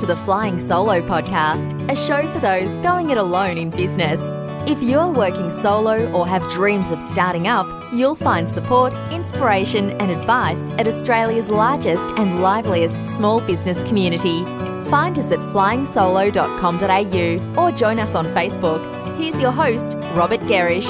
[0.00, 4.22] to the Flying Solo podcast, a show for those going it alone in business.
[4.66, 10.10] If you're working solo or have dreams of starting up, you'll find support, inspiration, and
[10.10, 14.42] advice at Australia's largest and liveliest small business community.
[14.88, 18.82] Find us at flyingsolo.com.au or join us on Facebook.
[19.18, 20.88] Here's your host, Robert Gerrish.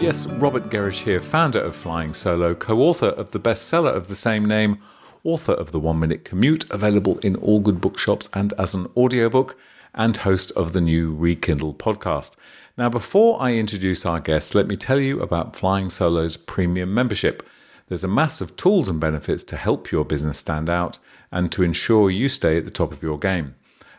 [0.00, 4.14] Yes, Robert Gerrish here, founder of Flying Solo, co author of the bestseller of the
[4.14, 4.78] same name,
[5.26, 9.58] author of The One Minute Commute, available in all good bookshops and as an audiobook,
[9.92, 12.36] and host of the new Rekindle podcast.
[12.78, 17.46] Now, before I introduce our guest, let me tell you about Flying Solo's premium membership.
[17.88, 20.98] There's a mass of tools and benefits to help your business stand out
[21.32, 23.54] and to ensure you stay at the top of your game.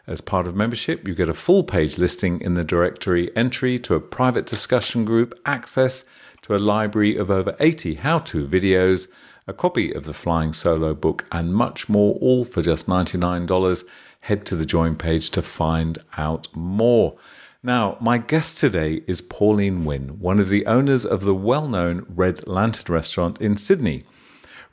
[0.05, 3.95] As part of membership, you get a full page listing in the directory, entry to
[3.95, 6.05] a private discussion group, access
[6.43, 9.09] to a library of over 80 how to videos,
[9.47, 13.85] a copy of the Flying Solo book, and much more, all for just $99.
[14.21, 17.15] Head to the join page to find out more.
[17.63, 22.05] Now, my guest today is Pauline Nguyen, one of the owners of the well known
[22.09, 24.03] Red Lantern restaurant in Sydney.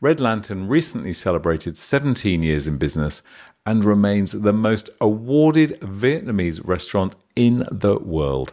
[0.01, 3.23] Red Lantern recently celebrated 17 years in business
[3.65, 8.53] and remains the most awarded Vietnamese restaurant in the world.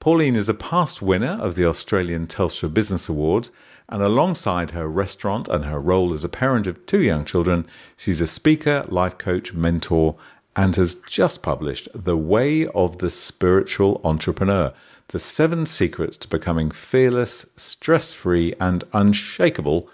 [0.00, 3.50] Pauline is a past winner of the Australian Telstra Business Awards,
[3.88, 8.20] and alongside her restaurant and her role as a parent of two young children, she's
[8.20, 10.14] a speaker, life coach, mentor,
[10.54, 14.72] and has just published The Way of the Spiritual Entrepreneur
[15.08, 19.88] The Seven Secrets to Becoming Fearless, Stress Free, and Unshakable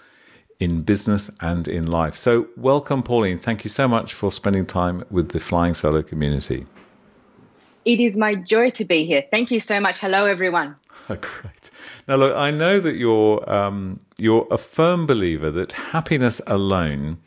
[0.59, 2.15] in Business and in Life.
[2.15, 3.37] So, welcome, Pauline.
[3.37, 6.65] Thank you so much for spending time with the Flying Solo community.
[7.85, 9.23] It is my joy to be here.
[9.29, 9.99] Thank you so much.
[9.99, 10.75] Hello, everyone.
[11.07, 11.69] Oh, Great.
[12.07, 17.19] Now, look, I know that you're um, you're a firm believer that happiness alone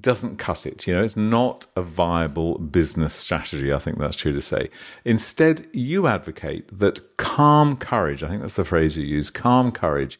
[0.00, 0.86] doesn't cut it.
[0.86, 3.74] You know, it's not a viable business strategy.
[3.74, 4.70] I think that's true to say.
[5.04, 10.18] Instead, you advocate that calm courage, I think that's the phrase you use, calm courage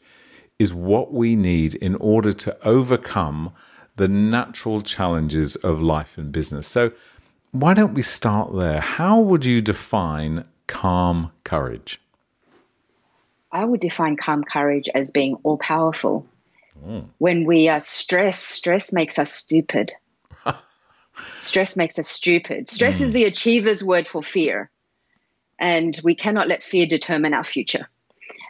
[0.59, 3.51] is what we need in order to overcome
[3.95, 6.67] the natural challenges of life and business.
[6.67, 6.91] So,
[7.51, 8.79] why don't we start there?
[8.79, 11.99] How would you define calm courage?
[13.51, 16.27] I would define calm courage as being all powerful
[16.85, 17.09] Mm.
[17.17, 19.91] When we are stressed, stress makes us stupid.
[21.39, 22.69] stress makes us stupid.
[22.69, 23.03] Stress mm.
[23.03, 24.69] is the achiever's word for fear.
[25.59, 27.89] And we cannot let fear determine our future.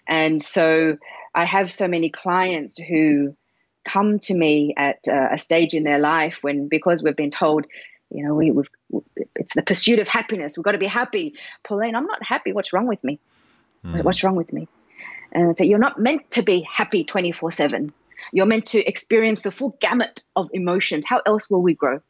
[0.07, 0.97] And so
[1.33, 3.35] I have so many clients who
[3.83, 7.65] come to me at uh, a stage in their life when, because we've been told,
[8.11, 9.03] you know, we, have
[9.35, 10.57] it's the pursuit of happiness.
[10.57, 11.35] We've got to be happy.
[11.63, 12.53] Pauline, I'm not happy.
[12.53, 13.19] What's wrong with me?
[13.85, 14.03] Mm.
[14.03, 14.67] What's wrong with me?
[15.31, 17.93] And I say, you're not meant to be happy 24 7.
[18.33, 21.05] You're meant to experience the full gamut of emotions.
[21.07, 22.01] How else will we grow?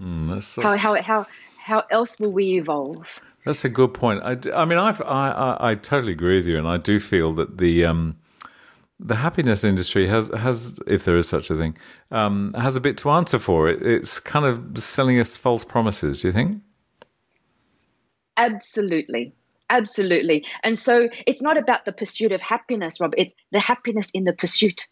[0.00, 1.26] Mm, so how, how, how,
[1.58, 3.06] how else will we evolve?
[3.44, 4.22] That's a good point.
[4.22, 7.32] I, I mean, I've, I, I, I totally agree with you, and I do feel
[7.34, 8.16] that the um,
[8.98, 11.76] the happiness industry has has, if there is such a thing,
[12.10, 13.68] um, has a bit to answer for.
[13.68, 16.22] It, it's kind of selling us false promises.
[16.22, 16.62] Do you think?
[18.36, 19.34] Absolutely.
[19.68, 20.44] Absolutely.
[20.62, 23.14] And so it's not about the pursuit of happiness, Rob.
[23.16, 24.86] It's the happiness in the pursuit.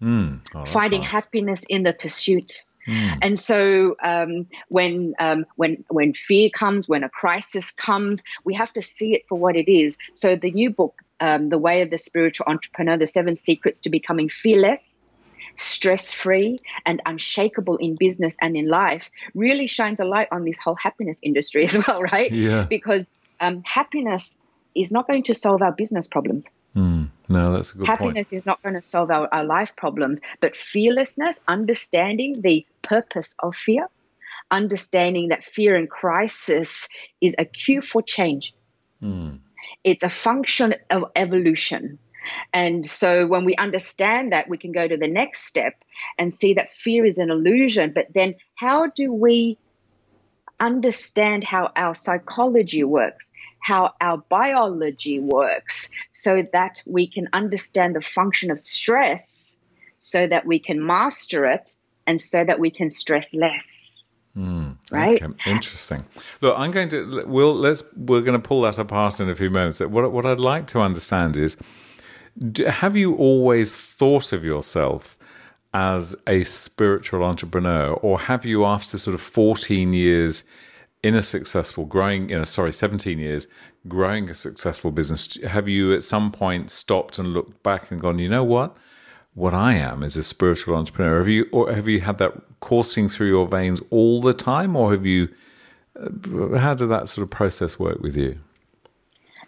[0.00, 0.40] Mm.
[0.54, 1.10] Oh, finding nice.
[1.10, 2.62] happiness in the pursuit.
[2.86, 3.18] Mm.
[3.20, 8.72] And so, um, when um, when when fear comes, when a crisis comes, we have
[8.74, 9.98] to see it for what it is.
[10.14, 13.90] So, the new book, um, "The Way of the Spiritual Entrepreneur: The Seven Secrets to
[13.90, 15.00] Becoming Fearless,
[15.56, 20.76] Stress-Free, and Unshakable in Business and in Life," really shines a light on this whole
[20.76, 22.30] happiness industry as well, right?
[22.32, 22.64] Yeah.
[22.64, 24.38] Because um, happiness
[24.74, 26.48] is not going to solve our business problems.
[26.76, 27.98] Mm, no, that's a good point.
[27.98, 28.38] Happiness point.
[28.38, 33.56] is not going to solve our, our life problems, but fearlessness, understanding the purpose of
[33.56, 33.88] fear,
[34.50, 36.88] understanding that fear and crisis
[37.20, 38.54] is a cue for change.
[39.02, 39.40] Mm.
[39.84, 41.98] It's a function of evolution.
[42.52, 45.74] And so when we understand that, we can go to the next step
[46.18, 47.92] and see that fear is an illusion.
[47.94, 49.58] But then, how do we
[50.58, 53.30] understand how our psychology works,
[53.60, 59.58] how our biology works, so that we can understand the function of stress,
[59.98, 61.76] so that we can master it,
[62.06, 63.85] and so that we can stress less.
[64.36, 65.22] Mm, right.
[65.22, 65.50] Okay.
[65.50, 66.04] Interesting.
[66.42, 67.24] Look, I'm going to.
[67.26, 67.82] We'll let's.
[67.96, 69.80] We're going to pull that apart in a few moments.
[69.80, 71.56] What what I'd like to understand is,
[72.52, 75.18] do, have you always thought of yourself
[75.72, 80.44] as a spiritual entrepreneur, or have you, after sort of 14 years
[81.02, 83.46] in a successful growing, you know, sorry, 17 years
[83.86, 88.18] growing a successful business, have you at some point stopped and looked back and gone,
[88.18, 88.76] you know what?
[89.36, 91.18] What I am is a spiritual entrepreneur.
[91.18, 94.90] Have you, or have you had that coursing through your veins all the time, or
[94.90, 95.28] have you
[95.96, 98.36] Uh, how did that sort of process work with you?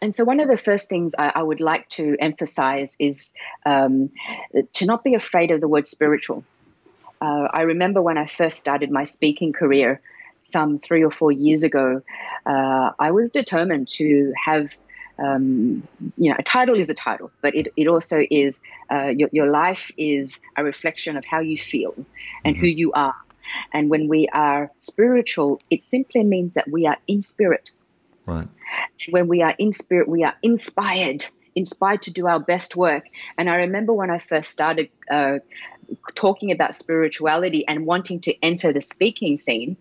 [0.01, 3.33] And so, one of the first things I, I would like to emphasize is
[3.67, 4.11] um,
[4.75, 6.43] to not be afraid of the word spiritual.
[7.21, 10.01] Uh, I remember when I first started my speaking career
[10.41, 12.01] some three or four years ago,
[12.47, 14.75] uh, I was determined to have.
[15.19, 15.83] Um,
[16.17, 18.61] you know, a title is a title, but it, it also is
[18.91, 21.95] uh, your, your life is a reflection of how you feel
[22.45, 22.61] and mm-hmm.
[22.61, 23.17] who you are.
[23.73, 27.71] And when we are spiritual, it simply means that we are in spirit.
[28.27, 28.49] Right.
[29.09, 31.25] When we are in spirit, we are inspired,
[31.55, 33.05] inspired to do our best work.
[33.39, 35.39] And I remember when I first started uh,
[36.15, 39.79] talking about spirituality and wanting to enter the speaking scene,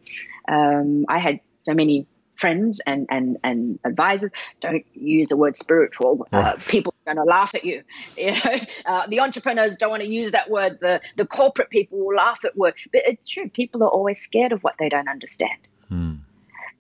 [0.48, 2.07] um, I had so many
[2.38, 6.28] friends and, and, and advisors don't use the word spiritual.
[6.31, 7.84] Uh, people are going to laugh at you.
[8.18, 8.60] you know?
[8.86, 10.78] uh, the entrepreneurs don't want to use that word.
[10.80, 12.75] The, the corporate people will laugh at word.
[12.92, 13.50] But it's true.
[13.50, 15.60] People are always scared of what they don't understand.
[15.89, 16.16] Hmm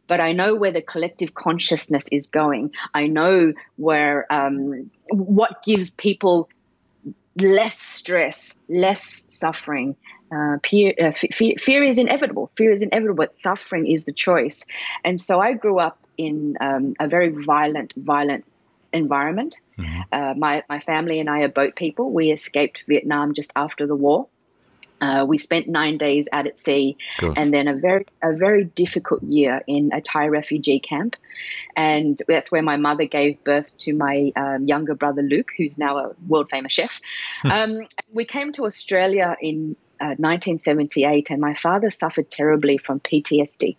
[0.07, 2.71] but I know where the collective consciousness is going.
[2.93, 6.49] I know where um, what gives people
[7.35, 9.95] less stress, less suffering.
[10.29, 12.51] Uh, fear, uh, fear, fear, is inevitable.
[12.55, 14.65] Fear is inevitable, but suffering is the choice.
[15.05, 18.43] And so I grew up in um, a very violent, violent
[18.91, 19.59] environment.
[19.77, 20.01] Mm-hmm.
[20.11, 22.11] Uh, my, my family and I are boat people.
[22.11, 24.27] We escaped Vietnam just after the war.
[24.99, 27.35] Uh, we spent nine days out at sea, Gosh.
[27.37, 31.15] and then a very a very difficult year in a Thai refugee camp,
[31.75, 35.99] and that's where my mother gave birth to my um, younger brother Luke, who's now
[35.99, 36.99] a world famous chef.
[37.43, 37.51] Hmm.
[37.51, 43.77] um, we came to Australia in uh, 1978, and my father suffered terribly from PTSD.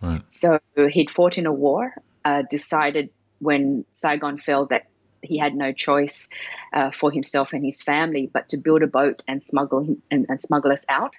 [0.00, 0.22] Right.
[0.28, 1.94] So he'd fought in a war,
[2.24, 3.10] uh, decided
[3.40, 4.86] when Saigon fell that
[5.22, 6.28] he had no choice
[6.72, 10.26] uh, for himself and his family but to build a boat and smuggle him and,
[10.28, 11.16] and smuggle us out.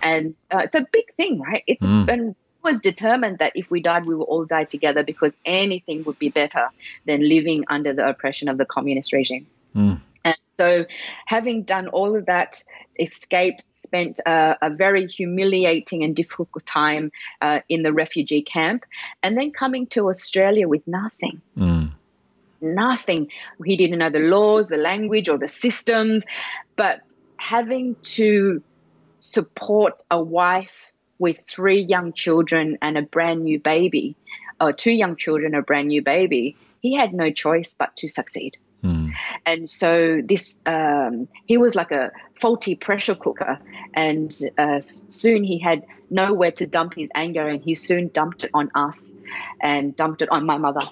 [0.00, 1.62] And uh, it's a big thing, right?
[1.66, 2.08] It's mm.
[2.08, 6.18] and was determined that if we died, we will all die together because anything would
[6.18, 6.68] be better
[7.06, 9.46] than living under the oppression of the communist regime.
[9.74, 10.00] Mm.
[10.24, 10.86] And so,
[11.26, 12.62] having done all of that,
[12.98, 18.84] escaped, spent uh, a very humiliating and difficult time uh, in the refugee camp,
[19.22, 21.40] and then coming to Australia with nothing.
[21.56, 21.92] Mm
[22.62, 23.28] nothing.
[23.64, 26.24] He didn't know the laws, the language, or the systems.
[26.76, 27.00] But
[27.36, 28.62] having to
[29.20, 30.86] support a wife
[31.18, 34.16] with three young children and a brand new baby,
[34.60, 38.56] or two young children, a brand new baby, he had no choice but to succeed.
[39.46, 43.58] And so this, um, he was like a faulty pressure cooker,
[43.94, 48.50] and uh, soon he had nowhere to dump his anger, and he soon dumped it
[48.54, 49.14] on us,
[49.60, 50.82] and dumped it on my mother.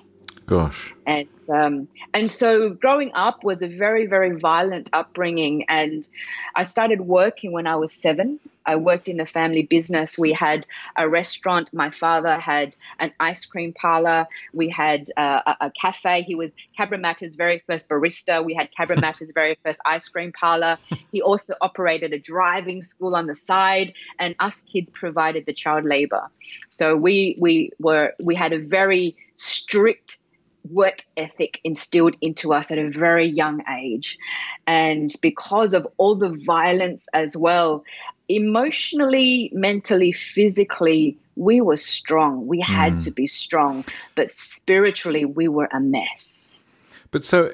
[0.51, 0.93] Gosh.
[1.07, 6.09] And um, and so growing up was a very very violent upbringing, and
[6.57, 8.41] I started working when I was seven.
[8.67, 10.19] I worked in the family business.
[10.19, 10.67] We had
[10.97, 11.73] a restaurant.
[11.73, 14.27] My father had an ice cream parlor.
[14.53, 16.23] We had uh, a, a, cafe.
[16.23, 18.45] He was Cabramatta's very first barista.
[18.45, 20.79] We had Cabramatta's very first ice cream parlor.
[21.13, 25.85] He also operated a driving school on the side, and us kids provided the child
[25.85, 26.29] labor.
[26.69, 30.20] So we we were we had a very strict
[30.69, 34.19] work ethic instilled into us at a very young age.
[34.67, 37.85] And because of all the violence as well,
[38.29, 42.47] emotionally, mentally, physically, we were strong.
[42.47, 43.05] We had mm.
[43.05, 43.85] to be strong.
[44.15, 46.65] But spiritually, we were a mess.
[47.11, 47.53] But so,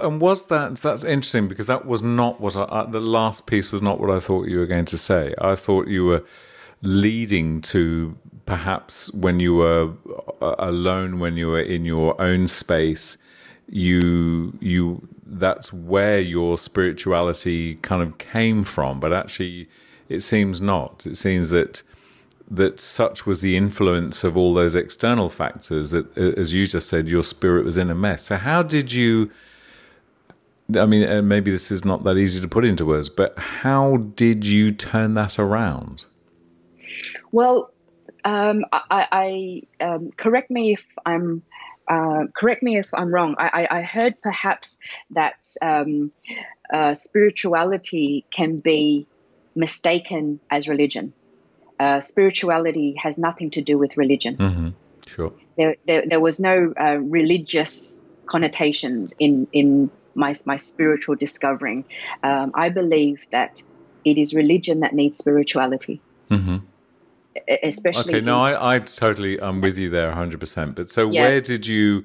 [0.00, 3.82] and was that that's interesting because that was not what I, the last piece was
[3.82, 5.34] not what I thought you were going to say.
[5.38, 6.24] I thought you were
[6.82, 8.16] leading to
[8.46, 9.92] perhaps when you were
[10.40, 13.18] uh, alone, when you were in your own space,
[13.68, 19.00] you you that's where your spirituality kind of came from.
[19.00, 19.68] But actually,
[20.08, 21.06] it seems not.
[21.06, 21.82] It seems that
[22.48, 26.88] that such was the influence of all those external factors that, uh, as you just
[26.88, 28.22] said, your spirit was in a mess.
[28.22, 29.30] So how did you?
[30.74, 33.98] I mean, and maybe this is not that easy to put into words, but how
[33.98, 36.04] did you turn that around?
[37.30, 37.70] Well,
[38.26, 41.42] um, I, I um, correct me if I'm
[41.88, 43.36] uh, correct me if I'm wrong.
[43.38, 44.76] I, I heard perhaps
[45.10, 46.10] that um,
[46.72, 49.06] uh, spirituality can be
[49.54, 51.12] mistaken as religion.
[51.78, 54.36] Uh, spirituality has nothing to do with religion.
[54.36, 54.68] Mm-hmm.
[55.06, 55.32] Sure.
[55.56, 61.84] There, there, there, was no uh, religious connotations in in my my spiritual discovering.
[62.24, 63.62] Um, I believe that
[64.04, 66.00] it is religion that needs spirituality.
[66.28, 66.56] Mm-hmm
[67.62, 68.14] especially.
[68.14, 70.74] Okay, no, I, I totally, I'm with you there, hundred percent.
[70.74, 71.22] But so, yeah.
[71.22, 72.04] where did you?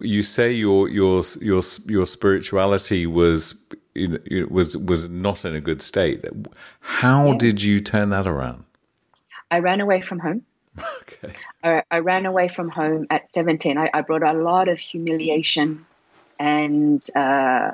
[0.00, 3.54] You say your your your your spirituality was
[3.94, 6.24] you know, was was not in a good state.
[6.80, 7.38] How yeah.
[7.38, 8.64] did you turn that around?
[9.50, 10.42] I ran away from home.
[11.02, 11.32] Okay.
[11.64, 13.78] I, I, ran away from home at 17.
[13.78, 15.84] I, I brought a lot of humiliation
[16.38, 17.72] and uh,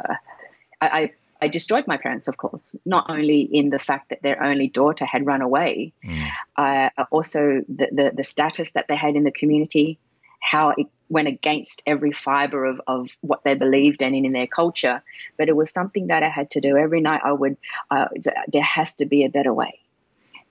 [0.81, 1.13] I, I
[1.49, 5.27] destroyed my parents, of course, not only in the fact that their only daughter had
[5.27, 6.29] run away, mm.
[6.57, 9.99] uh, also the, the, the, status that they had in the community,
[10.41, 14.47] how it went against every fiber of, of what they believed in and in their
[14.47, 15.03] culture.
[15.37, 16.77] But it was something that I had to do.
[16.77, 17.57] Every night I would,
[17.91, 18.07] uh,
[18.49, 19.81] there has to be a better way.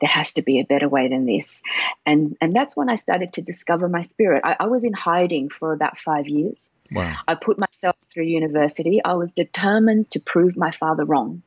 [0.02, 1.64] There has to be a better way than this.
[2.06, 4.42] And, and that's when I started to discover my spirit.
[4.44, 6.72] I, I was in hiding for about five years.
[6.94, 7.18] Wow.
[7.28, 9.04] I put myself through university.
[9.04, 11.42] I was determined to prove my father wrong.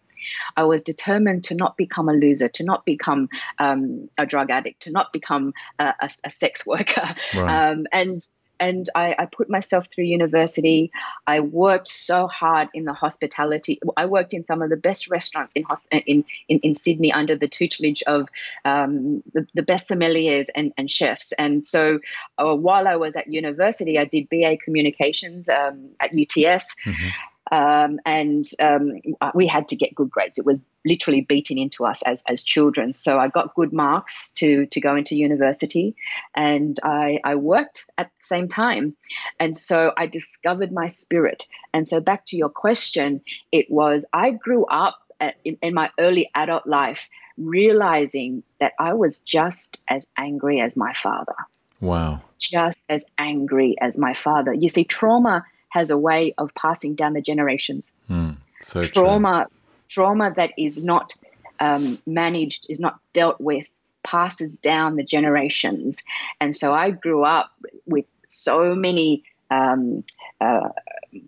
[0.56, 4.82] I was determined to not become a loser, to not become um, a drug addict,
[4.82, 7.14] to not become a, a, a sex worker.
[7.34, 7.70] Right.
[7.70, 8.26] Um, and
[8.60, 10.90] and I, I, put myself through university.
[11.26, 13.80] I worked so hard in the hospitality.
[13.96, 15.64] I worked in some of the best restaurants in
[16.06, 18.28] in in, in Sydney under the tutelage of
[18.64, 21.32] um, the, the, best sommeliers and, and chefs.
[21.32, 22.00] And so,
[22.38, 26.66] uh, while I was at university, I did BA Communications um, at UTS.
[26.84, 27.08] Mm-hmm.
[27.50, 29.00] Um, and um,
[29.34, 30.38] we had to get good grades.
[30.38, 32.92] It was literally beaten into us as, as children.
[32.92, 35.96] So I got good marks to, to go into university
[36.34, 38.96] and I, I worked at the same time.
[39.38, 41.46] And so I discovered my spirit.
[41.74, 43.20] And so back to your question,
[43.52, 48.94] it was I grew up at, in, in my early adult life realizing that I
[48.94, 51.34] was just as angry as my father.
[51.80, 52.22] Wow.
[52.38, 54.52] Just as angry as my father.
[54.52, 57.92] You see, trauma has a way of passing down the generations.
[58.10, 59.58] Mm, so trauma, true.
[59.88, 61.14] trauma that is not
[61.60, 63.68] um, managed, is not dealt with,
[64.02, 66.02] passes down the generations.
[66.40, 67.50] And so I grew up
[67.86, 70.04] with so many um,
[70.40, 70.68] uh,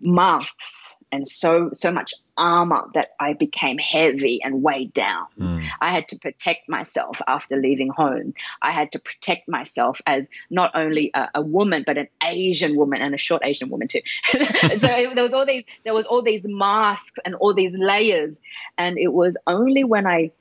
[0.01, 5.25] masks and so so much armor that I became heavy and weighed down.
[5.37, 5.67] Mm.
[5.81, 8.33] I had to protect myself after leaving home.
[8.61, 13.01] I had to protect myself as not only a, a woman but an Asian woman
[13.01, 14.01] and a short Asian woman too.
[14.31, 18.39] so there was all these there was all these masks and all these layers,
[18.77, 20.31] and it was only when I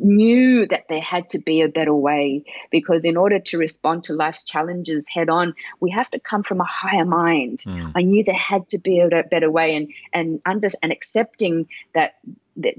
[0.00, 4.12] knew that there had to be a better way because in order to respond to
[4.12, 7.92] life's challenges head on we have to come from a higher mind mm.
[7.94, 12.18] i knew there had to be a better way and and under and accepting that,
[12.56, 12.74] that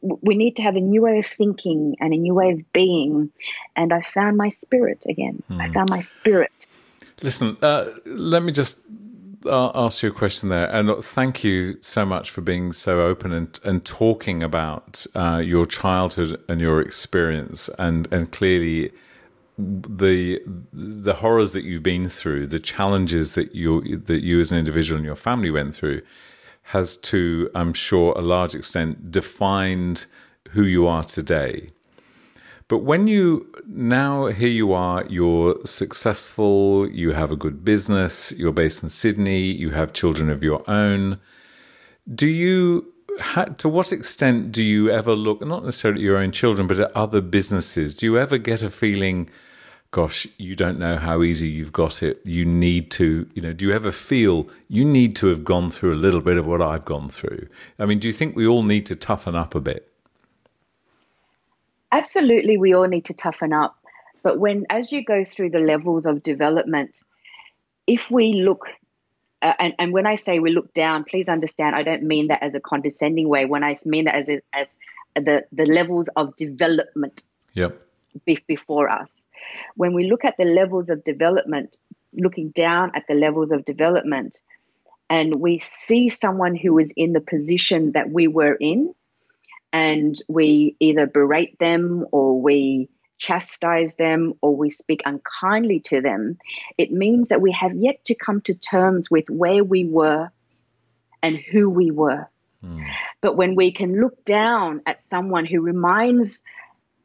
[0.00, 3.30] we need to have a new way of thinking and a new way of being
[3.76, 5.60] and i found my spirit again mm.
[5.60, 5.72] i hmm.
[5.72, 6.66] found my spirit
[7.22, 8.80] listen uh, let me just
[9.46, 13.58] ask you a question there, and thank you so much for being so open and,
[13.64, 18.92] and talking about uh, your childhood and your experience, and and clearly
[19.58, 20.40] the
[20.72, 24.96] the horrors that you've been through, the challenges that you that you as an individual
[24.96, 26.02] and your family went through,
[26.62, 30.06] has to I'm sure a large extent defined
[30.50, 31.70] who you are today.
[32.68, 38.52] But when you now here you are, you're successful, you have a good business, you're
[38.52, 41.18] based in Sydney, you have children of your own.
[42.14, 42.92] Do you
[43.56, 46.94] to what extent do you ever look not necessarily at your own children but at
[46.94, 47.94] other businesses?
[47.94, 49.30] Do you ever get a feeling
[49.90, 52.20] gosh, you don't know how easy you've got it.
[52.24, 55.94] You need to, you know, do you ever feel you need to have gone through
[55.94, 57.48] a little bit of what I've gone through?
[57.78, 59.90] I mean, do you think we all need to toughen up a bit?
[61.92, 63.76] Absolutely we all need to toughen up.
[64.22, 67.02] But when, as you go through the levels of development,
[67.86, 68.66] if we look,
[69.40, 72.42] uh, and, and when I say we look down, please understand, I don't mean that
[72.42, 73.44] as a condescending way.
[73.44, 74.66] When I mean that as a, as
[75.14, 77.80] the the levels of development yep.
[78.24, 79.26] be, before us,
[79.76, 81.78] when we look at the levels of development,
[82.12, 84.42] looking down at the levels of development,
[85.08, 88.94] and we see someone who is in the position that we were in,
[89.72, 96.38] and we either berate them or we chastise them or we speak unkindly to them,
[96.78, 100.30] it means that we have yet to come to terms with where we were
[101.22, 102.28] and who we were.
[102.64, 102.86] Mm.
[103.20, 106.40] But when we can look down at someone who reminds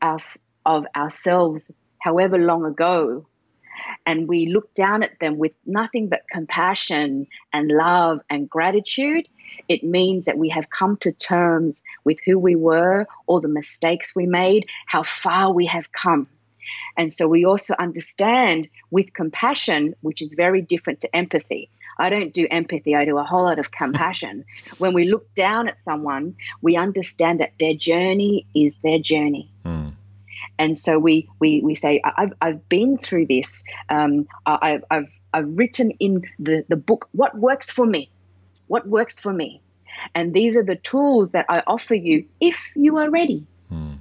[0.01, 3.25] us of ourselves however long ago,
[4.05, 9.27] and we look down at them with nothing but compassion and love and gratitude,
[9.67, 14.15] it means that we have come to terms with who we were, all the mistakes
[14.15, 16.27] we made, how far we have come.
[16.98, 21.70] And so we also understand with compassion, which is very different to empathy.
[21.98, 24.46] I don't do empathy, I do a whole lot of compassion.
[24.77, 29.51] when we look down at someone, we understand that their journey is their journey.
[29.65, 29.93] Mm.
[30.60, 33.63] And so we, we, we say, I've, I've been through this.
[33.89, 38.10] Um, I've, I've, I've written in the, the book what works for me
[38.67, 39.62] what works for me.
[40.15, 43.98] And these are the tools that I offer you if you are ready, mm.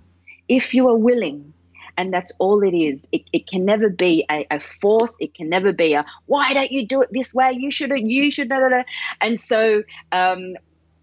[0.48, 1.52] if you are willing.
[1.98, 3.06] And that's all it is.
[3.12, 5.14] It, it can never be a, a, force.
[5.20, 7.52] It can never be a, why don't you do it this way?
[7.52, 8.82] You should, you should, da, da, da.
[9.20, 10.54] And so, um,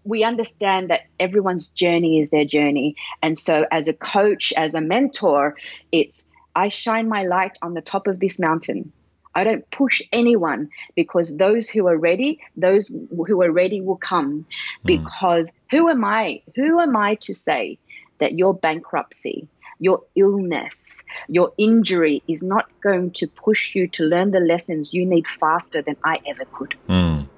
[0.02, 2.96] we understand that everyone's journey is their journey.
[3.22, 5.56] And so, as a coach, as a mentor,
[5.92, 6.24] it's
[6.56, 8.92] I shine my light on the top of this mountain.
[9.34, 14.44] I don't push anyone because those who are ready, those who are ready will come.
[14.82, 14.86] Hmm.
[14.86, 15.54] Because mm.
[15.70, 16.42] who am I?
[16.56, 17.78] Who am I to say
[18.18, 24.32] that your bankruptcy, your illness, your injury is not going to push you to learn
[24.32, 26.74] the lessons you need faster than I ever could?
[26.88, 27.28] Mm.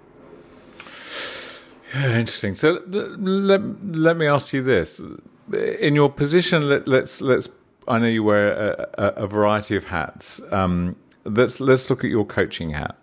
[1.95, 2.55] Yeah, interesting.
[2.55, 3.61] So let,
[3.95, 5.01] let me ask you this:
[5.53, 7.49] in your position, let, us let's, let's
[7.87, 10.41] I know you wear a, a, a variety of hats.
[10.51, 12.97] Um, let's let's look at your coaching hat.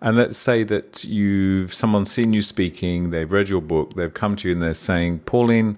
[0.00, 4.36] And let's say that you've someone's seen you speaking, they've read your book, they've come
[4.36, 5.76] to you and they're saying, Pauline,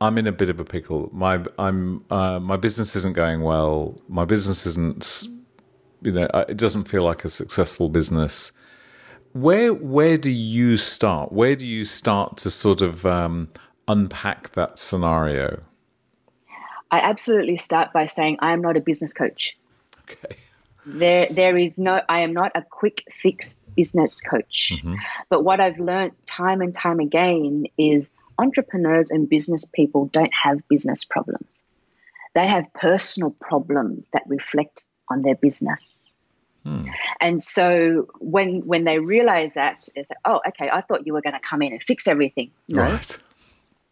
[0.00, 1.10] I'm in a bit of a pickle.
[1.12, 4.00] My I'm uh, my business isn't going well.
[4.08, 5.26] My business isn't,
[6.02, 8.52] you know, it doesn't feel like a successful business.
[9.32, 11.32] Where where do you start?
[11.32, 13.48] Where do you start to sort of um,
[13.88, 15.60] unpack that scenario?
[16.90, 19.56] I absolutely start by saying I am not a business coach.
[20.10, 20.36] Okay.
[20.86, 22.00] There, there is no.
[22.08, 24.72] I am not a quick fix business coach.
[24.74, 24.94] Mm-hmm.
[25.28, 30.66] But what I've learned time and time again is entrepreneurs and business people don't have
[30.68, 31.62] business problems.
[32.34, 36.14] They have personal problems that reflect on their business.
[36.64, 36.86] Hmm.
[37.20, 41.22] And so when when they realize that, they say, "Oh, okay, I thought you were
[41.22, 43.18] going to come in and fix everything." No, right.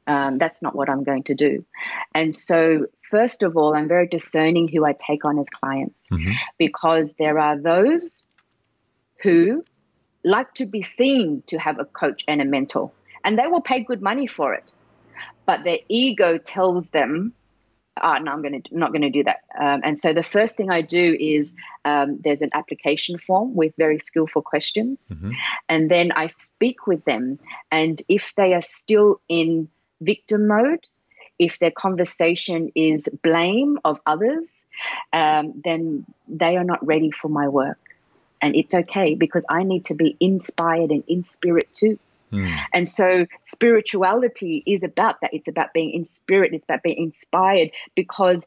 [0.07, 1.65] Um, that's not what I'm going to do.
[2.15, 6.33] And so first of all, I'm very discerning who I take on as clients mm-hmm.
[6.59, 8.25] because there are those
[9.23, 9.65] who
[10.25, 12.91] like to be seen to have a coach and a mentor,
[13.25, 14.73] and they will pay good money for it.
[15.47, 17.33] But their ego tells them,
[17.97, 20.25] "Ah, oh, no, I'm going to not going to do that." Um, and so the
[20.25, 25.31] first thing I do is um, there's an application form with very skillful questions, mm-hmm.
[25.69, 27.39] and then I speak with them.
[27.71, 29.69] And if they are still in
[30.01, 30.87] victim mode,
[31.39, 34.67] if their conversation is blame of others,
[35.13, 37.79] um, then they are not ready for my work.
[38.41, 41.99] And it's okay because I need to be inspired and in spirit too.
[42.33, 42.59] Mm.
[42.73, 45.33] And so spirituality is about that.
[45.33, 48.47] It's about being in spirit, it's about being inspired because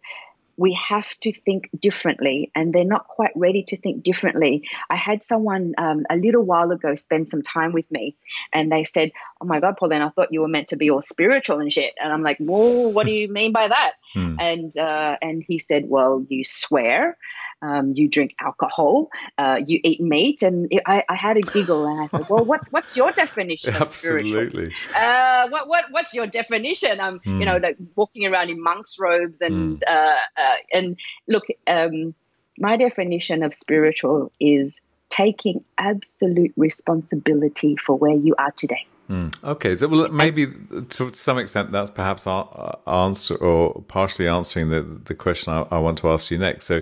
[0.59, 4.67] we have to think differently and they're not quite ready to think differently.
[4.89, 8.17] I had someone um, a little while ago spend some time with me
[8.51, 11.01] and they said, Oh my God, Pauline, I thought you were meant to be all
[11.01, 11.93] spiritual and shit.
[11.97, 13.93] And I'm like, Whoa, what do you mean by that?
[14.13, 14.35] Hmm.
[14.39, 17.17] And, uh, and he said, Well, you swear
[17.61, 22.01] um, you drink alcohol, uh, you eat meat, and I, I, had a giggle and
[22.01, 24.39] I said, "Well, what's what's your definition of spiritual?
[24.39, 24.73] Absolutely.
[24.95, 26.99] Uh, what what what's your definition?
[27.01, 27.39] I'm mm.
[27.39, 27.63] you know hmm.
[27.63, 29.83] like walking around in monk's robes and mm.
[29.87, 32.13] uh, and look, um,
[32.57, 39.43] my definition of spiritual is taking absolute responsibility for where you are today." Mm.
[39.43, 40.47] Okay, so well, maybe
[40.89, 45.79] to some extent that's perhaps our answer or partially answering the the question I, I
[45.79, 46.65] want to ask you next.
[46.65, 46.81] So,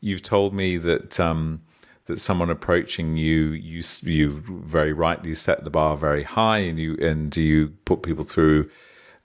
[0.00, 1.60] you've told me that um,
[2.06, 6.96] that someone approaching you, you you very rightly set the bar very high, and you
[6.96, 8.70] and you put people through.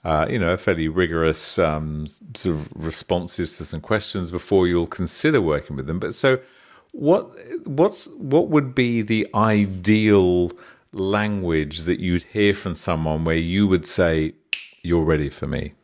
[0.04, 4.86] Uh, you know, a fairly rigorous um, sort of responses to some questions before you'll
[4.86, 5.98] consider working with them.
[5.98, 6.38] But so,
[6.92, 7.34] what
[7.66, 10.52] what's what would be the ideal
[10.94, 14.34] language that you'd hear from someone where you would say,
[14.82, 15.74] "You're ready for me"?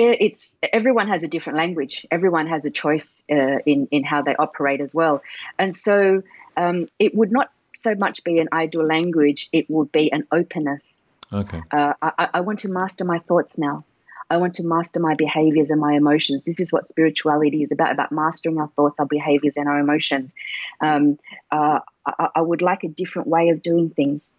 [0.00, 2.06] it's everyone has a different language.
[2.10, 5.22] Everyone has a choice uh, in in how they operate as well,
[5.58, 6.22] and so
[6.56, 9.48] um, it would not so much be an ideal language.
[9.52, 11.02] It would be an openness.
[11.32, 11.62] Okay.
[11.70, 13.84] Uh, I, I want to master my thoughts now.
[14.30, 16.44] I want to master my behaviors and my emotions.
[16.44, 20.34] This is what spirituality is about about mastering our thoughts, our behaviors, and our emotions.
[20.80, 21.18] Um,
[21.50, 24.30] uh, I, I, would like a different way of doing things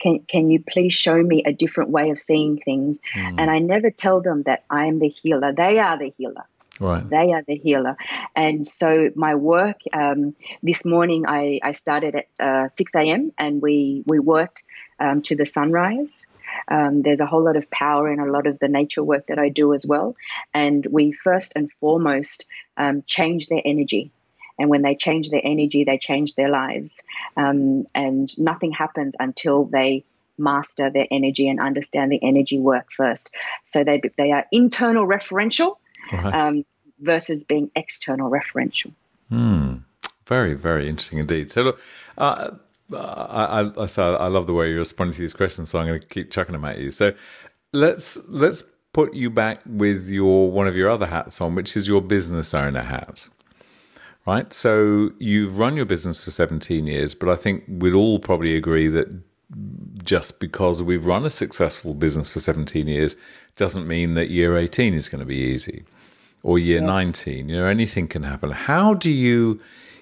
[0.00, 3.34] can can you please show me a different way of seeing things mm.
[3.38, 6.44] and i never tell them that i am the healer they are the healer
[6.80, 7.08] Right.
[7.08, 7.96] They are the healer.
[8.34, 13.32] And so my work um, this morning, I, I started at uh, 6 a.m.
[13.38, 14.64] and we, we worked
[14.98, 16.26] um, to the sunrise.
[16.68, 19.38] Um, there's a whole lot of power in a lot of the nature work that
[19.38, 20.16] I do as well.
[20.52, 24.10] And we first and foremost um, change their energy.
[24.58, 27.02] And when they change their energy, they change their lives.
[27.36, 30.04] Um, and nothing happens until they
[30.38, 33.34] master their energy and understand the energy work first.
[33.64, 35.76] So they, they are internal referential
[36.12, 36.34] right.
[36.34, 36.64] um,
[37.00, 38.92] versus being external referential.
[39.28, 39.76] Hmm.
[40.26, 41.50] Very, very interesting indeed.
[41.50, 41.80] So, look,
[42.16, 42.52] uh,
[42.92, 46.00] I, I, I, I love the way you're responding to these questions, so I'm going
[46.00, 46.90] to keep chucking them at you.
[46.90, 47.14] So,
[47.72, 51.86] let's let's put you back with your one of your other hats on, which is
[51.86, 53.28] your business owner hat.
[54.26, 54.50] Right?
[54.54, 58.88] So you've run your business for 17 years, but I think we'd all probably agree
[58.88, 59.08] that
[60.02, 63.16] just because we've run a successful business for 17 years
[63.56, 65.84] doesn't mean that year 18 is going to be easy
[66.42, 66.86] or year yes.
[66.86, 67.48] 19.
[67.50, 68.50] You know, anything can happen.
[68.50, 69.58] How do you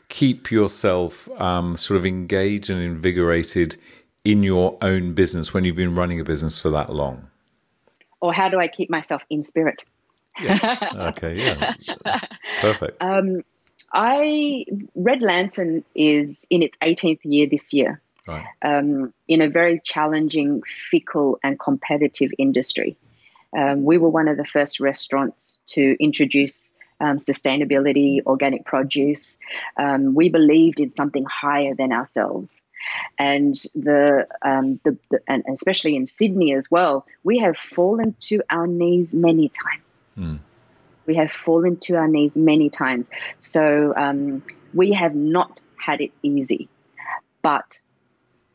[0.09, 3.77] keep yourself um, sort of engaged and invigorated
[4.25, 7.29] in your own business when you've been running a business for that long?
[8.21, 9.85] Or how do I keep myself in spirit?
[10.41, 10.65] Yes.
[10.95, 11.37] Okay.
[11.37, 11.75] Yeah.
[12.61, 13.03] Perfect.
[13.03, 13.43] Um,
[13.93, 18.01] I Red Lantern is in its 18th year this year.
[18.27, 18.47] Right.
[18.63, 22.97] Um, in a very challenging, fickle, and competitive industry.
[23.57, 29.39] Um, we were one of the first restaurants to introduce um, sustainability, organic produce.
[29.77, 32.63] Um, we believed in something higher than ourselves.
[33.19, 38.43] And the, um, the, the, and especially in Sydney as well, we have fallen to
[38.51, 39.91] our knees many times.
[40.17, 40.39] Mm.
[41.07, 43.09] We have fallen to our knees many times.
[43.41, 46.69] So um, we have not had it easy,
[47.43, 47.81] but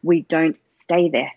[0.04, 1.34] we don't stay there.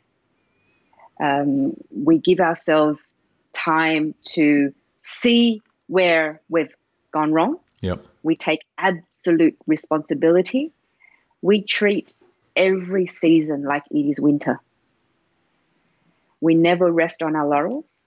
[1.20, 3.12] Um, we give ourselves
[3.52, 6.74] time to see where we've
[7.10, 7.58] gone wrong.
[7.80, 8.04] Yep.
[8.22, 10.72] We take absolute responsibility.
[11.42, 12.14] We treat
[12.54, 14.60] every season like it is winter.
[16.40, 18.02] We never rest on our laurels.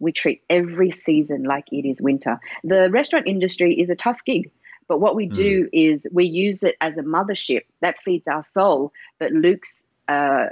[0.00, 2.38] We treat every season like it is winter.
[2.62, 4.50] The restaurant industry is a tough gig,
[4.86, 5.68] but what we do mm.
[5.72, 8.92] is we use it as a mothership that feeds our soul.
[9.18, 10.46] But Luke's uh,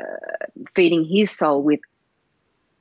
[0.74, 1.80] feeding his soul with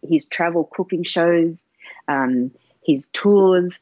[0.01, 1.65] his travel cooking shows,
[2.07, 2.51] um,
[2.83, 3.79] his tours.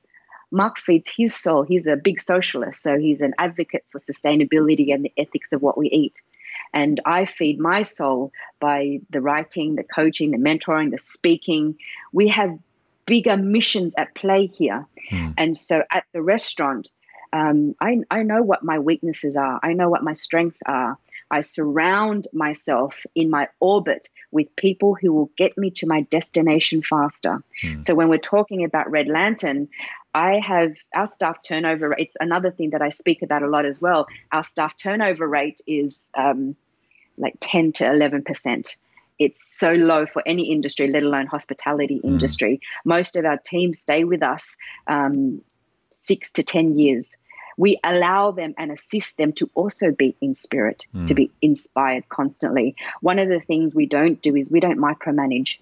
[0.54, 1.64] Mark feeds his soul.
[1.64, 5.78] He's a big socialist, so he's an advocate for sustainability and the ethics of what
[5.78, 6.22] we eat.
[6.74, 11.76] And I feed my soul by the writing, the coaching, the mentoring, the speaking.
[12.12, 12.58] We have
[13.06, 14.86] bigger missions at play here.
[15.12, 15.34] Mm.
[15.38, 16.92] And so at the restaurant,
[17.34, 20.98] um, I, I know what my weaknesses are, I know what my strengths are.
[21.32, 26.84] I surround myself in my orbit with people who will get me to my destination
[26.84, 27.44] faster.
[27.64, 27.84] Mm.
[27.84, 29.70] So when we're talking about Red Lantern,
[30.14, 32.00] I have our staff turnover rate.
[32.00, 34.08] It's another thing that I speak about a lot as well.
[34.32, 36.56] Our staff turnover rate is um,
[37.18, 38.76] like 10 to 11%.
[39.20, 42.06] It's so low for any industry, let alone hospitality mm.
[42.06, 42.62] industry.
[42.86, 44.56] Most of our teams stay with us
[44.88, 45.42] um,
[46.02, 47.18] six to 10 years
[47.58, 51.08] we allow them and assist them to also be in spirit, mm.
[51.08, 52.76] to be inspired constantly.
[53.02, 55.60] One of the things we don't do is we don't micromanage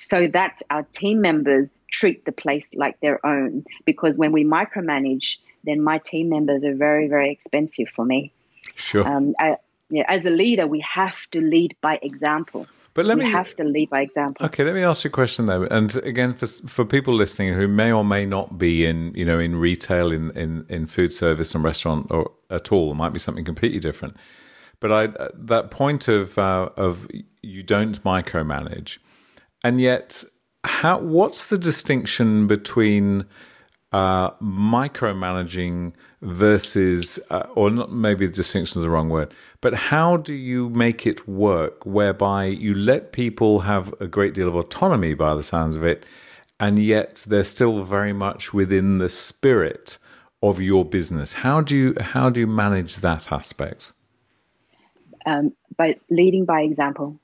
[0.00, 3.64] so that our team members treat the place like their own.
[3.84, 8.32] Because when we micromanage, then my team members are very, very expensive for me.
[8.76, 9.06] Sure.
[9.06, 9.56] Um, I,
[9.90, 12.66] yeah, as a leader, we have to lead by example.
[12.94, 14.46] But let we me have to lead by example.
[14.46, 15.64] Okay, let me ask you a question though.
[15.64, 19.38] And again, for for people listening who may or may not be in you know
[19.38, 23.20] in retail, in in, in food service and restaurant or at all, it might be
[23.20, 24.16] something completely different.
[24.80, 27.06] But I that point of uh, of
[27.42, 28.98] you don't micromanage,
[29.64, 30.24] and yet
[30.64, 33.24] how what's the distinction between
[33.92, 35.92] uh, micromanaging
[36.22, 40.68] versus, uh, or not, maybe the distinction is the wrong word, but how do you
[40.70, 45.42] make it work whereby you let people have a great deal of autonomy by the
[45.42, 46.04] sounds of it,
[46.60, 49.98] and yet they're still very much within the spirit
[50.42, 51.32] of your business?
[51.32, 53.92] How do you how do you manage that aspect?
[55.26, 57.18] Um, by leading by example.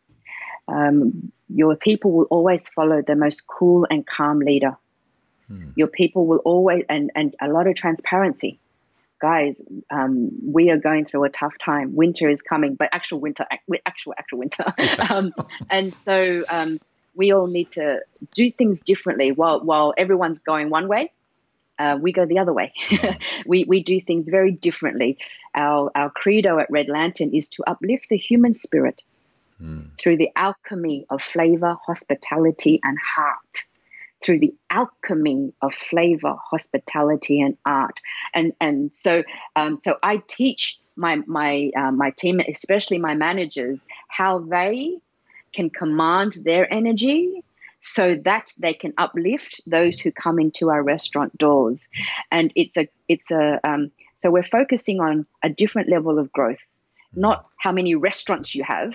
[0.68, 4.76] Um, your people will always follow the most cool and calm leader.
[5.48, 5.70] Hmm.
[5.76, 8.58] Your people will always, and, and a lot of transparency
[9.20, 11.94] guys, um, we are going through a tough time.
[11.94, 13.46] Winter is coming, but actual winter,
[13.86, 14.64] actual, actual winter.
[14.78, 15.10] Yes.
[15.10, 15.34] um,
[15.70, 16.78] and so um,
[17.14, 18.00] we all need to
[18.34, 21.12] do things differently while, while everyone's going one way.
[21.78, 22.72] Uh, we go the other way.
[23.46, 25.18] we, we do things very differently.
[25.54, 29.02] Our, our credo at Red Lantern is to uplift the human spirit
[29.60, 29.88] mm.
[29.98, 33.64] through the alchemy of flavor, hospitality, and heart
[34.24, 38.00] through the alchemy of flavor, hospitality, and art.
[38.34, 39.22] And and so
[39.54, 44.98] um, so I teach my my uh, my team, especially my managers, how they
[45.54, 47.42] can command their energy
[47.80, 51.88] so that they can uplift those who come into our restaurant doors.
[52.30, 56.58] And it's a it's a um, so we're focusing on a different level of growth,
[57.14, 58.94] not how many restaurants you have.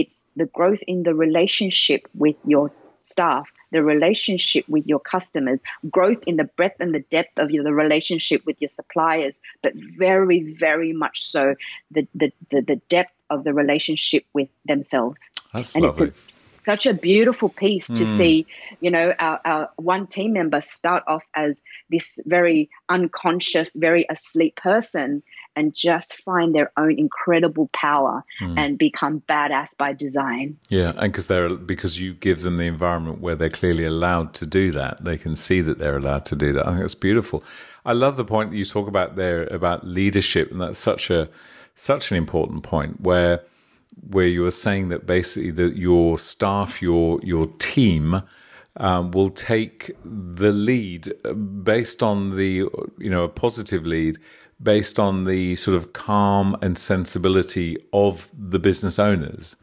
[0.00, 2.70] It's the growth in the relationship with your
[3.02, 7.64] staff the relationship with your customers, growth in the breadth and the depth of your,
[7.64, 11.54] the relationship with your suppliers, but very, very much so
[11.90, 15.30] the, the, the, the depth of the relationship with themselves.
[15.52, 16.08] That's and lovely.
[16.08, 16.35] It's a,
[16.70, 18.16] such a beautiful piece to Mm.
[18.18, 18.34] see,
[18.84, 19.62] you know, our, our
[19.94, 21.62] one team member start off as
[21.94, 25.22] this very unconscious, very asleep person
[25.58, 28.58] and just find their own incredible power Mm.
[28.58, 30.56] and become badass by design.
[30.68, 34.46] Yeah, and because they're because you give them the environment where they're clearly allowed to
[34.60, 36.66] do that, they can see that they're allowed to do that.
[36.66, 37.38] I think that's beautiful.
[37.86, 41.28] I love the point that you talk about there about leadership, and that's such a
[41.76, 43.40] such an important point where
[44.08, 48.22] where you were saying that basically that your staff, your your team.
[48.78, 54.18] Um, will take the lead uh, based on the you know a positive lead
[54.62, 59.56] based on the sort of calm and sensibility of the business owners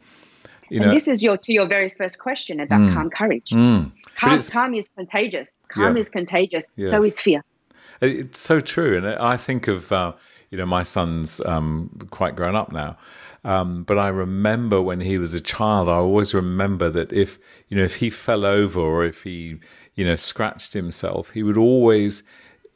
[0.70, 3.50] you and know, this is your to your very first question about calm courage.
[3.50, 5.58] Calm, calm is contagious.
[5.68, 6.00] Calm Yeah.
[6.00, 6.68] is contagious.
[6.76, 6.90] Yeah.
[6.90, 7.44] So is fear.
[8.00, 10.12] It's so true, and I think of uh,
[10.50, 12.96] you know my son's um, quite grown up now,
[13.44, 15.88] um, but I remember when he was a child.
[15.88, 19.58] I always remember that if you know if he fell over or if he
[19.94, 22.22] you know scratched himself, he would always.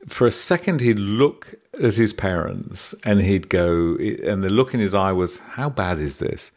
[0.06, 4.80] For a second, he'd look at his parents and he'd go, and the look in
[4.80, 6.52] his eye was, "How bad is this?"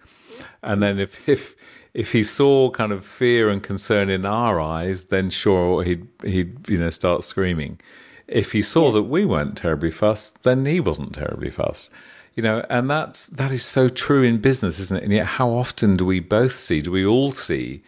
[0.62, 1.56] And then if if
[1.94, 6.70] if he saw kind of fear and concern in our eyes, then sure he'd he'd
[6.70, 7.80] you know start screaming.
[8.28, 11.92] If he saw that we weren't terribly fussed, then he wasn't terribly fussed.
[12.34, 15.04] You know, and that's that is so true in business, isn't it?
[15.04, 16.82] And yet, how often do we both see?
[16.82, 17.84] Do we all see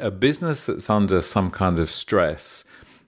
[0.00, 2.64] a business that's under some kind of stress?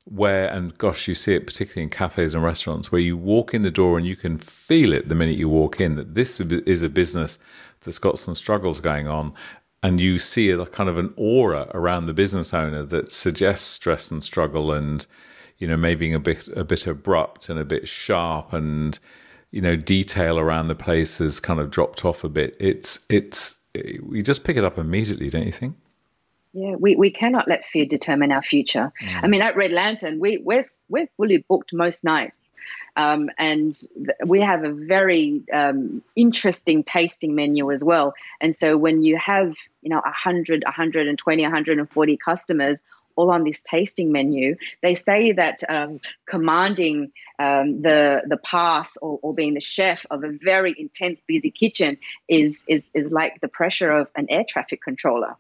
[0.07, 3.63] Where and gosh, you see it particularly in cafes and restaurants, where you walk in
[3.63, 6.83] the door and you can feel it the minute you walk in that this is
[6.83, 7.39] a business
[7.83, 9.35] that's got some struggles going on,
[9.83, 14.11] and you see a kind of an aura around the business owner that suggests stress
[14.11, 15.07] and struggle, and
[15.59, 18.99] you know maybe a bit a bit abrupt and a bit sharp, and
[19.51, 22.57] you know detail around the place has kind of dropped off a bit.
[22.61, 23.59] It's it's
[24.03, 25.77] we just pick it up immediately, don't you think?
[26.53, 28.93] Yeah, we, we cannot let fear determine our future.
[29.23, 32.53] I mean, at Red Lantern, we we're we're fully booked most nights,
[32.97, 38.15] um, and th- we have a very um, interesting tasting menu as well.
[38.41, 42.83] And so when you have you know 100, 120, 140 customers
[43.21, 49.19] all on this tasting menu, they say that um, commanding um, the the pass or,
[49.23, 53.49] or being the chef of a very intense, busy kitchen is is is like the
[53.49, 55.37] pressure of an air traffic controller.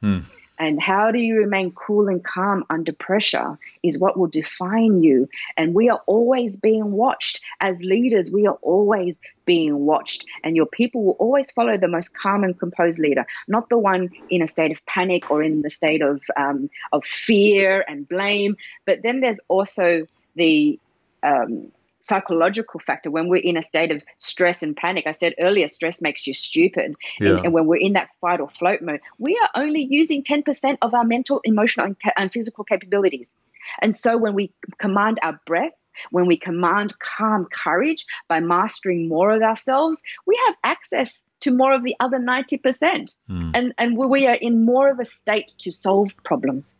[0.60, 5.26] And how do you remain cool and calm under pressure is what will define you.
[5.56, 7.40] And we are always being watched.
[7.60, 10.26] As leaders, we are always being watched.
[10.44, 14.10] And your people will always follow the most calm and composed leader, not the one
[14.28, 18.56] in a state of panic or in the state of, um, of fear and blame.
[18.84, 20.78] But then there's also the
[21.22, 25.06] um, psychological factor when we're in a state of stress and panic.
[25.06, 26.94] I said earlier, stress makes you stupid.
[27.20, 27.36] Yeah.
[27.36, 30.78] And, and when we're in that fight or float mode, we are only using 10%
[30.82, 33.36] of our mental, emotional, and, and physical capabilities.
[33.80, 35.72] And so when we command our breath,
[36.10, 41.74] when we command calm courage by mastering more of ourselves, we have access to more
[41.74, 43.14] of the other 90%.
[43.26, 43.50] Hmm.
[43.54, 46.74] And, and we- we are in more of a state to solve problems.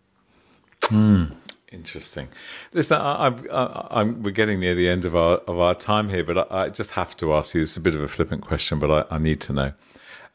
[0.84, 1.24] Hmm.
[1.72, 2.28] Interesting.
[2.72, 6.08] Listen, I, I'm, I, I'm, we're getting near the end of our of our time
[6.08, 7.62] here, but I, I just have to ask you.
[7.62, 9.72] It's a bit of a flippant question, but I, I need to know.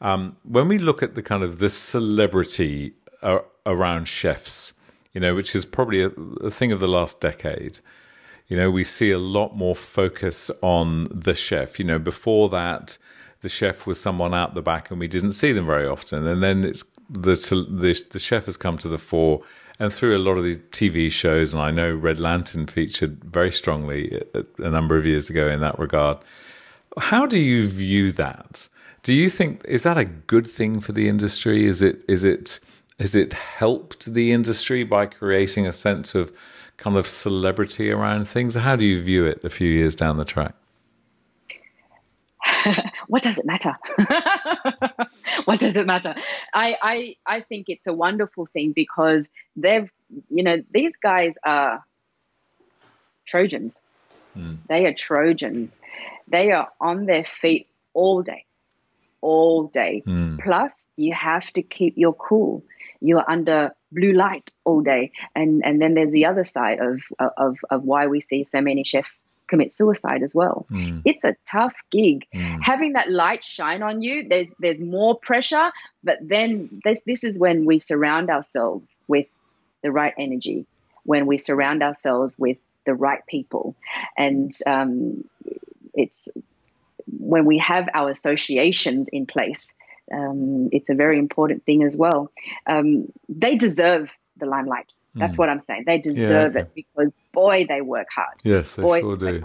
[0.00, 4.72] Um, when we look at the kind of the celebrity uh, around chefs,
[5.12, 6.08] you know, which is probably a,
[6.42, 7.80] a thing of the last decade.
[8.48, 11.78] You know, we see a lot more focus on the chef.
[11.78, 12.96] You know, before that,
[13.40, 16.26] the chef was someone out the back, and we didn't see them very often.
[16.26, 19.42] And then it's the the, the chef has come to the fore,
[19.78, 23.52] and through a lot of these TV shows, and I know Red Lantern featured very
[23.52, 26.18] strongly a, number of years ago in that regard.
[26.98, 28.68] How do you view that?
[29.02, 31.66] Do you think is that a good thing for the industry?
[31.66, 32.58] Is it is it
[32.98, 36.32] has it helped the industry by creating a sense of
[36.78, 38.54] kind of celebrity around things?
[38.54, 40.54] How do you view it a few years down the track?
[43.08, 43.76] what does it matter?
[45.44, 46.14] what does it matter?
[46.52, 49.90] I, I I think it's a wonderful thing because they've
[50.30, 51.84] you know these guys are
[53.26, 53.82] Trojans.
[54.34, 54.54] Hmm.
[54.68, 55.72] They are Trojans.
[56.28, 58.44] They are on their feet all day,
[59.20, 60.02] all day.
[60.04, 60.36] Hmm.
[60.38, 62.64] Plus, you have to keep your cool.
[63.00, 67.56] You're under blue light all day, and and then there's the other side of of
[67.70, 70.66] of why we see so many chefs commit suicide as well.
[71.04, 72.26] It's a tough gig.
[72.62, 75.70] Having that light shine on you, there's there's more pressure,
[76.02, 79.26] but then this this is when we surround ourselves with
[79.82, 80.66] the right energy,
[81.04, 83.74] when we surround ourselves with the right people,
[84.16, 85.24] and um,
[85.94, 86.28] it's
[87.18, 89.74] when we have our associations in place
[90.12, 92.30] Um, it's a very important thing as well.
[92.66, 94.86] Um, they deserve the limelight.
[95.16, 95.38] That's mm.
[95.38, 95.84] what I'm saying.
[95.86, 96.68] They deserve yeah, okay.
[96.68, 98.36] it because boy, they work hard.
[98.42, 99.42] Yes, they boy, sure do.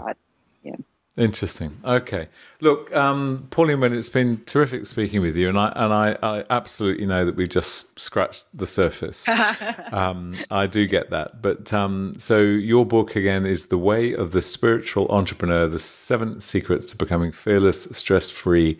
[0.62, 0.76] Yeah.
[1.18, 1.78] Interesting.
[1.84, 2.28] Okay.
[2.60, 6.44] Look, um, Pauline Nguyen, it's been terrific speaking with you, and I and I, I
[6.48, 9.28] absolutely know that we've just scratched the surface.
[9.92, 14.32] um, I do get that, but um, so your book again is "The Way of
[14.32, 18.78] the Spiritual Entrepreneur: The Seven Secrets to Becoming Fearless, Stress-Free,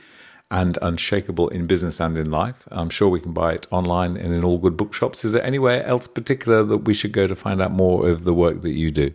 [0.53, 4.33] and Unshakable in Business and in Life." I'm sure we can buy it online and
[4.33, 5.25] in all good bookshops.
[5.25, 8.35] Is there anywhere else particular that we should go to find out more of the
[8.35, 9.13] work that you do?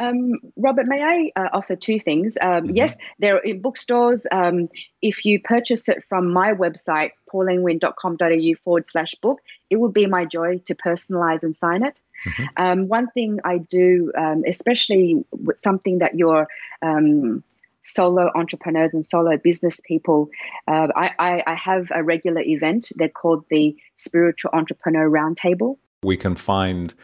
[0.00, 2.38] Um, Robert, may I uh, offer two things?
[2.40, 2.76] Um, mm-hmm.
[2.76, 4.26] Yes, they're in bookstores.
[4.32, 4.70] Um,
[5.02, 10.24] if you purchase it from my website, paulinenguyen.com.au forward slash book, it would be my
[10.24, 12.00] joy to personalize and sign it.
[12.26, 12.44] Mm-hmm.
[12.56, 16.48] Um, one thing I do, um, especially with something that your
[16.80, 17.44] um,
[17.82, 20.28] solo entrepreneurs and solo business people,
[20.68, 22.88] uh, I, I, I have a regular event.
[22.96, 25.76] They're called the Spiritual Entrepreneur Roundtable.
[26.02, 26.94] We can find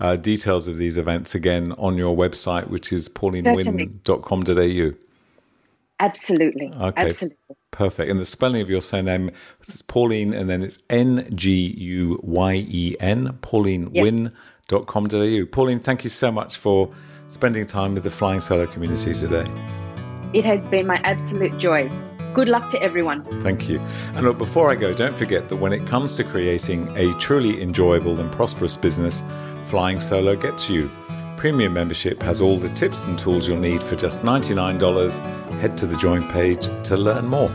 [0.00, 4.96] uh, details of these events again on your website, which is paulinenguyen.com.au.
[6.00, 6.72] Absolutely.
[6.74, 7.08] Okay.
[7.08, 7.36] Absolutely.
[7.70, 8.10] Perfect.
[8.10, 9.30] And the spelling of your surname
[9.62, 15.22] is Pauline, and then it's N G U Y E N, paulinenguyen.com.au.
[15.22, 15.46] Yes.
[15.50, 16.90] Pauline, thank you so much for
[17.28, 19.48] spending time with the Flying Solo community today.
[20.34, 21.88] It has been my absolute joy.
[22.34, 23.22] Good luck to everyone.
[23.40, 23.78] Thank you.
[24.14, 27.62] And look, before I go, don't forget that when it comes to creating a truly
[27.62, 29.22] enjoyable and prosperous business,
[29.66, 30.90] Flying Solo gets you.
[31.36, 35.60] Premium membership has all the tips and tools you'll need for just $99.
[35.60, 37.50] Head to the join page to learn more.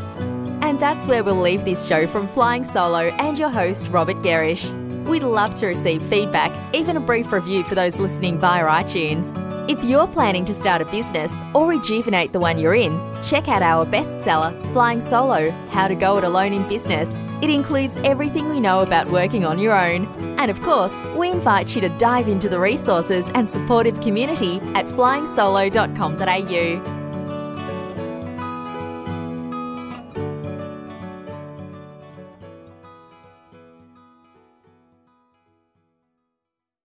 [0.61, 4.78] And that's where we'll leave this show from Flying Solo and your host, Robert Gerrish.
[5.09, 9.33] We'd love to receive feedback, even a brief review for those listening via iTunes.
[9.67, 13.63] If you're planning to start a business or rejuvenate the one you're in, check out
[13.63, 17.17] our bestseller, Flying Solo How to Go It Alone in Business.
[17.41, 20.05] It includes everything we know about working on your own.
[20.37, 24.85] And of course, we invite you to dive into the resources and supportive community at
[24.85, 26.98] flyingsolo.com.au.